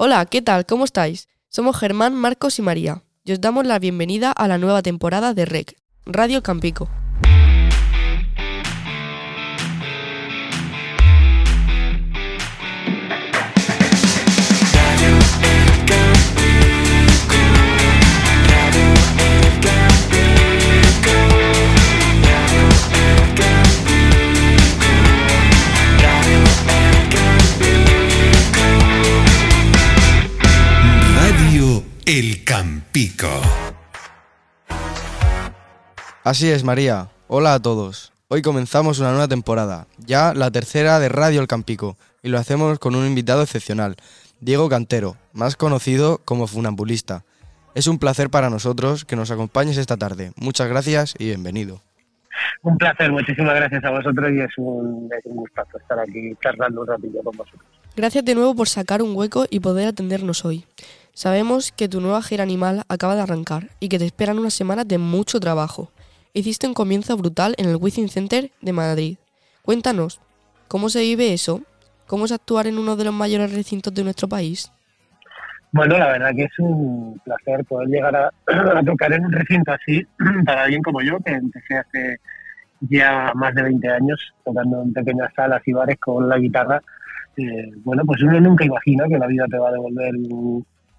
[0.00, 0.64] Hola, ¿qué tal?
[0.64, 1.26] ¿Cómo estáis?
[1.48, 5.44] Somos Germán, Marcos y María y os damos la bienvenida a la nueva temporada de
[5.44, 6.88] REC, Radio Campico.
[36.24, 37.08] Así es, María.
[37.28, 38.12] Hola a todos.
[38.26, 42.80] Hoy comenzamos una nueva temporada, ya la tercera de Radio El Campico, y lo hacemos
[42.80, 43.94] con un invitado excepcional,
[44.40, 47.22] Diego Cantero, más conocido como funambulista.
[47.76, 50.32] Es un placer para nosotros que nos acompañes esta tarde.
[50.34, 51.80] Muchas gracias y bienvenido.
[52.62, 56.80] Un placer, muchísimas gracias a vosotros y es un, es un gustazo estar aquí charlando
[56.80, 57.62] un ratillo con vosotros.
[57.96, 60.64] Gracias de nuevo por sacar un hueco y poder atendernos hoy.
[61.18, 64.86] Sabemos que tu nueva gira animal acaba de arrancar y que te esperan unas semanas
[64.86, 65.90] de mucho trabajo.
[66.32, 69.18] Hiciste un comienzo brutal en el Within Center de Madrid.
[69.62, 70.20] Cuéntanos,
[70.68, 71.62] ¿cómo se vive eso?
[72.06, 74.70] ¿Cómo es actuar en uno de los mayores recintos de nuestro país?
[75.72, 78.30] Bueno, la verdad que es un placer poder llegar a,
[78.86, 80.06] tocar en un recinto así
[80.46, 82.18] para alguien como yo, que empecé hace
[82.78, 86.80] ya más de 20 años tocando en pequeñas salas y bares con la guitarra.
[87.36, 90.14] Eh, bueno, pues uno nunca imagina que la vida te va a devolver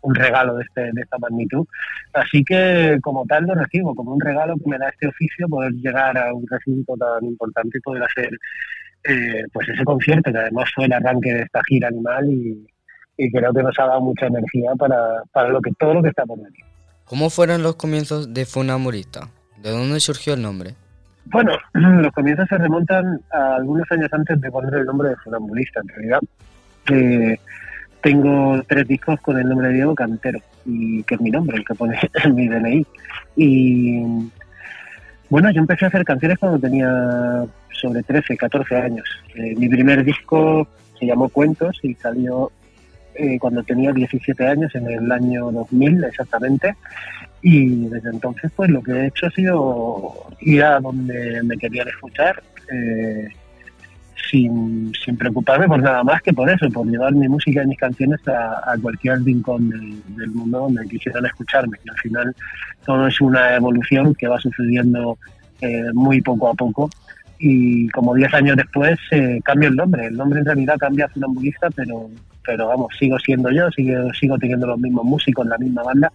[0.01, 1.65] un regalo de, este, de esta magnitud.
[2.13, 5.71] Así que como tal lo recibo, como un regalo que me da este oficio, poder
[5.73, 8.29] llegar a un recinto tan importante y poder hacer
[9.03, 12.67] eh, pues ese concierto, que además fue el arranque de esta gira animal y,
[13.17, 16.09] y creo que nos ha dado mucha energía para, para lo que todo lo que
[16.09, 16.61] está por aquí.
[17.05, 19.29] ¿Cómo fueron los comienzos de Funambulista?
[19.61, 20.75] ¿De dónde surgió el nombre?
[21.25, 25.81] Bueno, los comienzos se remontan a algunos años antes de poner el nombre de funambulista,
[25.81, 26.19] en realidad.
[26.91, 27.39] Eh,
[28.01, 31.65] tengo tres discos con el nombre de Diego Cantero, y que es mi nombre, el
[31.65, 32.85] que pone en mi DNI.
[33.35, 34.03] Y
[35.29, 39.07] bueno, yo empecé a hacer canciones cuando tenía sobre 13, 14 años.
[39.35, 40.67] Eh, mi primer disco
[40.99, 42.51] se llamó Cuentos y salió
[43.15, 46.75] eh, cuando tenía 17 años, en el año 2000 exactamente.
[47.41, 51.87] Y desde entonces, pues lo que he hecho ha sido ir a donde me querían
[51.87, 53.29] escuchar, eh,
[54.29, 58.19] sin, preocuparme por nada más que por eso, por llevar mi música y mis canciones
[58.27, 61.77] a, cualquier rincón del, del mundo donde quisieran escucharme.
[61.83, 62.35] Y al final
[62.85, 65.17] todo es una evolución que va sucediendo
[65.61, 66.89] eh, muy poco a poco.
[67.37, 70.07] Y como 10 años después eh, cambio el nombre.
[70.07, 72.09] El nombre en realidad cambia a Funambulista, pero,
[72.45, 76.11] pero vamos, sigo siendo yo, sigo, sigo teniendo los mismos músicos, la misma banda.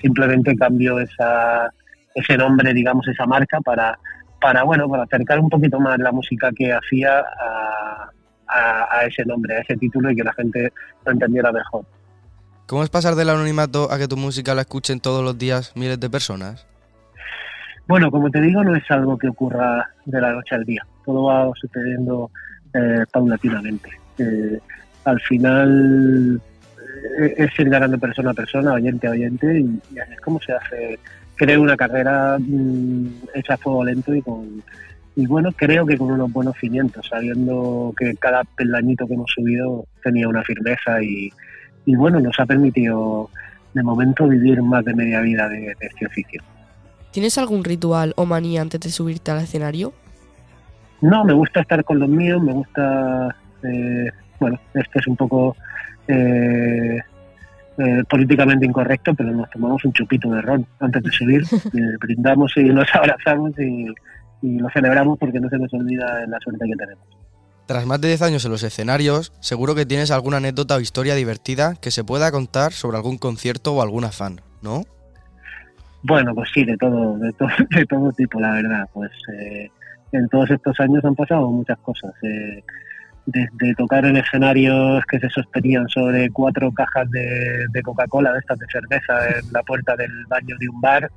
[0.00, 1.72] Simplemente cambio esa,
[2.14, 3.98] ese nombre, digamos, esa marca para,
[4.40, 8.10] para bueno para acercar un poquito más la música que hacía a,
[8.46, 10.72] a, a, ese nombre, a ese título y que la gente
[11.04, 11.84] lo entendiera mejor.
[12.66, 15.98] ¿Cómo es pasar del anonimato a que tu música la escuchen todos los días miles
[15.98, 16.66] de personas?
[17.86, 20.86] Bueno, como te digo, no es algo que ocurra de la noche al día.
[21.06, 22.30] Todo va sucediendo
[22.74, 23.88] eh, paulatinamente.
[24.18, 24.60] Eh,
[25.04, 26.42] al final
[27.20, 30.38] eh, es ir ganando persona a persona, oyente a oyente, y, y así es como
[30.42, 30.98] se hace
[31.38, 34.62] creo una carrera mmm, hecha a fuego lento y con
[35.16, 39.86] y bueno creo que con unos buenos cimientos sabiendo que cada peldañito que hemos subido
[40.02, 41.32] tenía una firmeza y,
[41.86, 43.30] y bueno nos ha permitido
[43.72, 46.42] de momento vivir más de media vida de, de este oficio
[47.10, 49.92] ¿Tienes algún ritual o manía antes de subirte al escenario?
[51.00, 55.56] No, me gusta estar con los míos, me gusta, eh, bueno, este es un poco
[56.06, 56.98] eh,
[57.78, 62.56] eh, políticamente incorrecto, pero nos tomamos un chupito de ron antes de subir, eh, brindamos
[62.56, 63.86] y nos abrazamos y,
[64.42, 67.04] y, lo celebramos porque no se nos olvida la suerte que tenemos.
[67.66, 71.14] Tras más de 10 años en los escenarios, seguro que tienes alguna anécdota o historia
[71.14, 74.84] divertida que se pueda contar sobre algún concierto o alguna fan, ¿no?
[76.02, 78.88] Bueno, pues sí, de todo, de todo, de todo tipo, la verdad.
[78.92, 79.70] Pues eh,
[80.12, 82.12] en todos estos años han pasado muchas cosas.
[82.22, 82.62] Eh,
[83.28, 88.66] desde tocar en escenarios que se sostenían sobre cuatro cajas de, Coca-Cola, de estas de
[88.72, 91.10] cerveza, en la puerta del baño de un bar.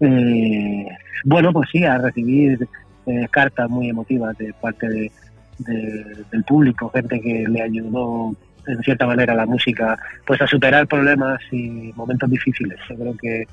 [0.00, 0.86] Eh,
[1.24, 2.66] bueno, pues sí, a recibir
[3.06, 5.12] eh, cartas muy emotivas de parte de,
[5.58, 8.34] de, del público, gente que le ayudó
[8.66, 12.78] en cierta manera la música pues a superar problemas y momentos difíciles.
[12.88, 13.46] Yo creo que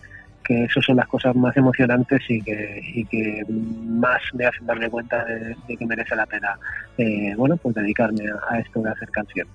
[0.44, 3.45] que esas son las cosas más emocionantes y que,
[3.86, 6.57] más me hacen darme cuenta de, que merece la pena
[6.98, 9.48] eh, bueno pues dedicarme a, a, esto de hacer canción.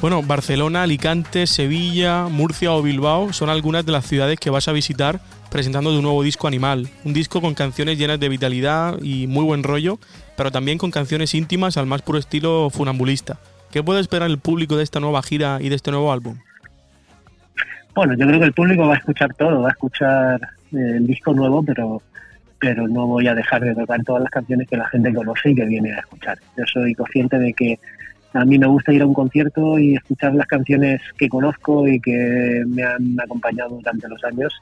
[0.00, 4.72] Bueno, Barcelona, Alicante, Sevilla, Murcia o Bilbao son algunas de las ciudades que vas a
[4.72, 9.44] visitar presentando tu nuevo disco Animal, un disco con canciones llenas de vitalidad y muy
[9.44, 9.98] buen rollo,
[10.36, 13.40] pero también con canciones íntimas al más puro estilo funambulista.
[13.70, 16.38] ¿Qué puede esperar el público de esta nueva gira y de este nuevo álbum?
[17.98, 20.40] Bueno, yo creo que el público va a escuchar todo, va a escuchar
[20.70, 22.00] eh, el disco nuevo, pero
[22.60, 25.54] pero no voy a dejar de tocar todas las canciones que la gente conoce y
[25.56, 26.38] que viene a escuchar.
[26.56, 27.76] Yo soy consciente de que
[28.34, 31.98] a mí me gusta ir a un concierto y escuchar las canciones que conozco y
[31.98, 34.54] que me han acompañado durante los años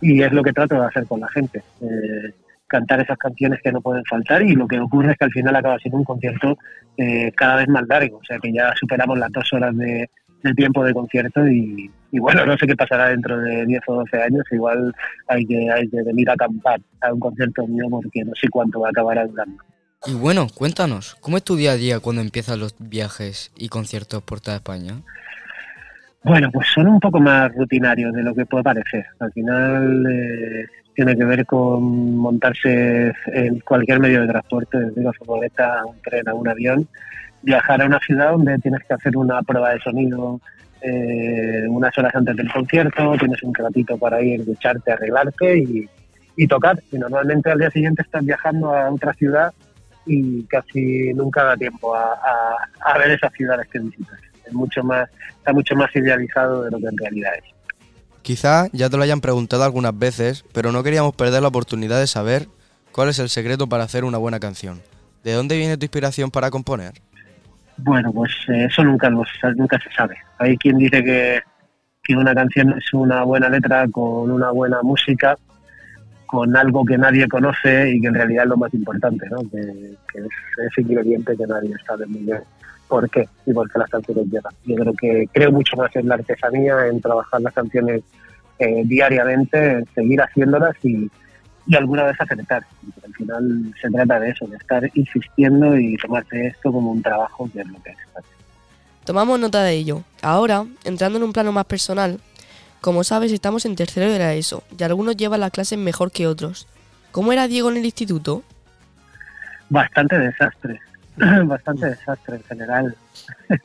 [0.00, 1.62] y es lo que trato de hacer con la gente.
[1.80, 2.34] Eh,
[2.66, 5.54] cantar esas canciones que no pueden faltar y lo que ocurre es que al final
[5.54, 6.58] acaba siendo un concierto
[6.96, 10.10] eh, cada vez más largo, o sea que ya superamos las dos horas de,
[10.56, 14.44] tiempo de concierto y, bueno, no sé qué pasará dentro de 10 o 12 años,
[14.50, 14.94] igual
[15.28, 18.80] hay que, hay que venir a acampar a un concierto mío porque no sé cuánto
[18.80, 19.62] va a acabar durando.
[20.06, 24.22] Y bueno, cuéntanos, ¿cómo es tu día a día cuando empiezan los viajes y conciertos
[24.22, 25.02] por toda España?
[26.22, 29.06] Bueno, pues son un poco más rutinarios de lo que puede parecer.
[29.18, 30.66] Al final eh,
[31.00, 35.98] tiene que ver con montarse en cualquier medio de transporte, desde una furgoneta a un
[36.02, 36.86] tren, a un avión,
[37.40, 40.38] viajar a una ciudad donde tienes que hacer una prueba de sonido
[40.82, 45.88] eh, unas horas antes del concierto, tienes un ratito para ir, ducharte, arreglarte
[46.36, 46.78] y, tocar.
[46.92, 49.54] Y normalmente al día siguiente estás viajando a otra ciudad
[50.04, 54.20] y casi nunca da tiempo a, ver esas ciudades que visitas.
[54.46, 55.08] Es mucho más,
[55.38, 57.59] está mucho más idealizado de lo que en realidad es.
[58.30, 62.06] Quizá ya te lo hayan preguntado algunas veces, pero no queríamos perder la oportunidad de
[62.06, 62.46] saber
[62.92, 64.80] cuál es el secreto para hacer una buena canción.
[65.24, 66.92] ¿De dónde viene tu inspiración para componer?
[67.78, 70.16] Bueno, pues eh, eso nunca, nunca se sabe.
[70.38, 71.40] Hay quien dice que,
[72.04, 75.36] que una canción es una buena letra con una buena música
[76.26, 79.38] con algo que nadie conoce y que en realidad es lo más importante, ¿no?
[79.50, 80.28] que, es
[80.78, 82.38] ese que nadie sabe muy bien
[82.86, 84.52] por qué y por qué las canciones llegan.
[84.64, 88.02] Yo creo que creo mucho más en la artesanía, en trabajar las canciones
[88.60, 91.10] eh, diariamente, en seguir haciéndolas y,
[91.66, 92.64] y alguna vez acertar.
[93.04, 97.50] al final se trata de eso, de estar insistiendo y tomarse esto como un trabajo
[97.52, 97.96] que es lo que es.
[99.04, 100.04] Tomamos nota de ello.
[100.22, 102.20] Ahora, entrando en un plano más personal,
[102.80, 106.26] como sabes, estamos en tercero de la ESO y algunos llevan las clases mejor que
[106.26, 106.68] otros.
[107.10, 108.42] ¿Cómo era Diego en el instituto?
[109.68, 110.80] Bastante desastre,
[111.44, 112.96] bastante desastre en general.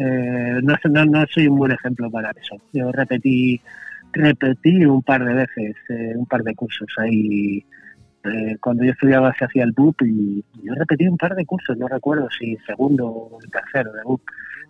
[0.00, 2.54] Eh, no, no, soy un buen ejemplo para eso.
[2.72, 3.60] Yo repetí,
[4.12, 7.64] repetí un par de veces, eh, un par de cursos ahí.
[8.24, 11.76] Eh, cuando yo estudiaba se hacía el BUP y yo repetí un par de cursos,
[11.78, 14.20] no recuerdo si segundo o tercero de BUP,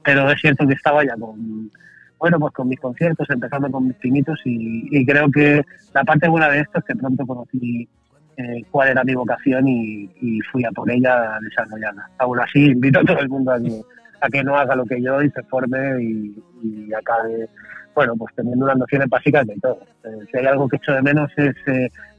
[0.05, 1.71] pero es cierto que estaba ya con
[2.19, 5.65] bueno, pues con mis conciertos, empezando con mis pinitos y, creo que
[5.95, 7.89] la parte buena de esto es que pronto conocí
[8.37, 12.09] eh, cuál era mi vocación y, fui a por ella a desarrollarla.
[12.19, 13.81] Aún así, invito a todo el mundo a que,
[14.21, 17.49] a que no haga lo que yo y se forme y, acabe,
[17.99, 19.81] bueno, pues teniendo unas nociones básicas de todo.
[20.05, 21.57] Eh, si hay algo que echo de menos es,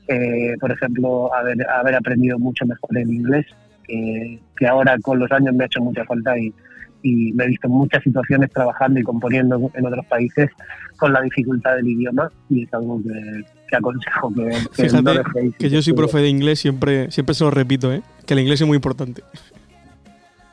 [0.09, 3.45] eh, por ejemplo, haber, haber aprendido mucho mejor el inglés,
[3.87, 6.53] que ahora con los años me ha hecho mucha falta y,
[7.01, 10.49] y me he visto en muchas situaciones trabajando y componiendo en otros países
[10.97, 15.81] con la dificultad del idioma y es algo que, aconsejo que, que Fíjate que yo
[15.81, 18.01] soy profe de inglés, siempre, siempre se lo repito, ¿eh?
[18.25, 19.23] que el inglés es muy importante.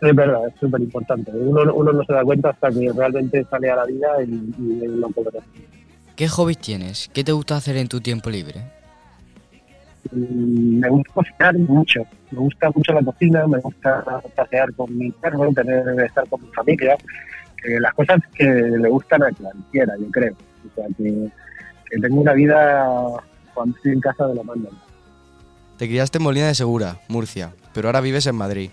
[0.01, 1.31] Es verdad, es súper importante.
[1.33, 4.87] Uno, uno, no se da cuenta hasta que realmente sale a la vida y, y
[4.87, 5.31] lo puede
[6.17, 7.11] ¿Qué hobbies tienes?
[7.13, 8.63] ¿Qué te gusta hacer en tu tiempo libre?
[10.13, 14.05] Mm, me gusta cocinar mucho, me gusta mucho la cocina, me gusta
[14.35, 16.97] pasear con mi perro, tener estar con mi familia,
[17.81, 20.35] las cosas que le gustan a cualquiera, yo creo.
[20.35, 21.31] O sea, que,
[22.01, 22.87] tengo una vida
[23.55, 24.71] cuando estoy en casa de la manda.
[25.77, 28.71] Te criaste en Molina de Segura, Murcia, pero ahora vives en Madrid.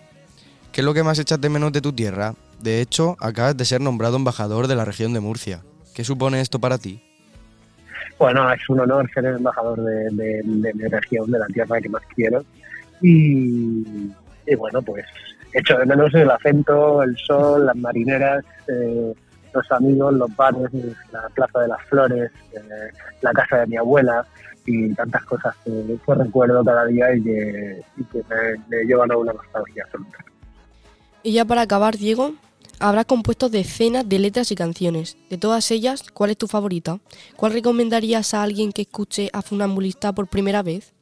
[0.74, 2.34] ¿Qué es lo que más echas de menos de tu tierra?
[2.60, 5.62] De hecho, acabas de ser nombrado embajador de la región de Murcia.
[5.94, 7.00] ¿Qué supone esto para ti?
[8.18, 12.02] Bueno, es un honor ser el embajador de, mi región, de la tierra que más
[12.16, 12.44] quiero.
[13.04, 13.84] Y,
[14.58, 15.06] bueno, pues
[15.54, 19.14] echo de menos el acento, el sol, las marineras, eh,
[19.54, 20.72] los amigos, los bares,
[21.12, 24.26] la Plaza de las Flores, eh, la casa de mi abuela
[24.66, 29.84] y tantas cosas que, recuerdo cada día y que, me, me, llevan a una nostalgia
[29.84, 30.33] absoluta.
[31.24, 32.34] Y ya para acabar, Diego,
[32.80, 35.18] Habrá compuesto decenas de letras y canciones.
[35.30, 37.00] De todas ellas, ¿cuál es tu favorita?
[37.38, 40.94] ¿Cuál recomendarías a alguien que escuche a Funambulista por primera vez?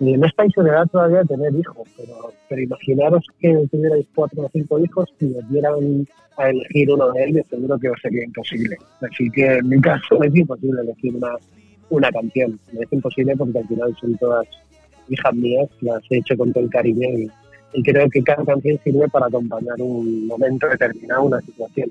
[0.00, 4.50] no estáis en edad todavía de tener hijos, pero, pero imaginaros que tuvierais cuatro o
[4.52, 8.76] cinco hijos y os dieran a elegir uno de ellos, seguro que os sería imposible.
[9.00, 11.36] Así que en mi caso es imposible elegir una,
[11.90, 12.58] una canción.
[12.80, 14.48] Es imposible porque al final son todas
[15.08, 17.30] hijas mías, las he hecho con todo el cariño y,
[17.72, 21.90] y creo que cada canción sirve para acompañar un momento determinado, una situación.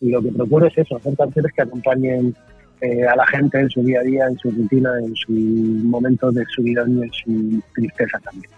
[0.00, 2.34] Y lo que procuro es eso, hacer canciones que acompañen
[2.80, 6.30] eh, a la gente en su día a día, en su rutina, en su momento
[6.30, 8.50] de subida y en su tristeza también.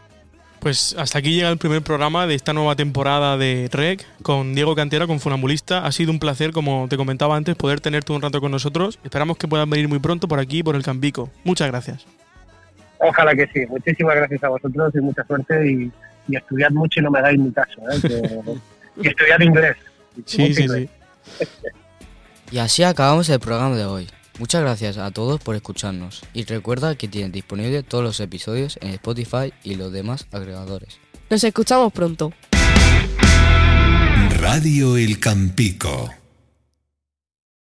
[0.60, 4.74] Pues hasta aquí llega el primer programa de esta nueva temporada de REC con Diego
[4.74, 5.86] Cantera, con Funambulista.
[5.86, 8.98] Ha sido un placer, como te comentaba antes, poder tenerte un rato con nosotros.
[9.04, 11.30] Esperamos que puedas venir muy pronto por aquí, por el Campico.
[11.44, 12.04] Muchas gracias.
[12.98, 13.66] Ojalá que sí.
[13.68, 15.92] Muchísimas gracias a vosotros y mucha suerte y,
[16.28, 17.80] y estudiad mucho y no me dais mi caso.
[17.90, 18.00] ¿eh?
[18.02, 19.76] Que, y estudiad inglés.
[20.24, 20.88] Sí, sí, sí.
[22.50, 24.08] Y así acabamos el programa de hoy.
[24.38, 28.88] Muchas gracias a todos por escucharnos y recuerda que tienen disponibles todos los episodios en
[28.90, 30.98] Spotify y los demás agregadores.
[31.28, 32.32] Nos escuchamos pronto.
[34.40, 36.17] Radio El Campico.